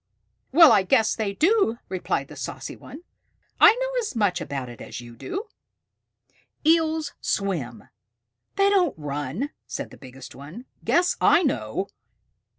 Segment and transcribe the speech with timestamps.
[0.51, 3.03] "Well, I guess they do," replied the saucy one.
[3.59, 5.43] "I know as much about it as you do!"
[6.65, 7.87] "Eels swim.
[8.55, 10.65] They don't run," said the biggest one.
[10.83, 11.87] "Guess I know!"